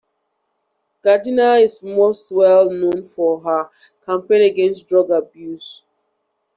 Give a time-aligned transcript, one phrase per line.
[1.03, 3.69] Gardiner is most well known for her
[4.03, 5.83] campaign against drug abuse.